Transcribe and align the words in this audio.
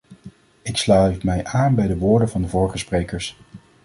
Ik 0.61 0.77
sluit 0.77 1.23
mij 1.23 1.43
aan 1.45 1.75
bij 1.75 1.87
de 1.87 1.97
woorden 1.97 2.29
van 2.29 2.41
de 2.41 2.47
vorige 2.47 2.77
sprekers. 2.77 3.37